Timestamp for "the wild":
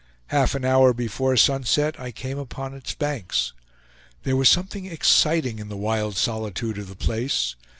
5.69-6.17